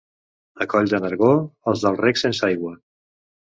A 0.65 0.67
Coll 0.71 0.89
de 0.93 1.01
Nargó, 1.03 1.31
els 1.73 1.87
del 1.87 2.01
rec 2.03 2.23
sense 2.25 2.51
aigua. 2.51 2.77